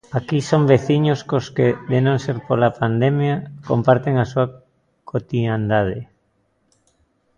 Aquí 0.19 0.39
son 0.49 0.63
veciños 0.73 1.19
cos 1.29 1.45
que, 1.55 1.67
de 1.91 1.99
non 2.05 2.17
ser 2.25 2.37
pola 2.47 2.75
pandemia, 2.79 3.35
comparten 3.69 4.15
a 4.17 4.25
súa 4.31 4.45
cotiandade. 5.09 5.99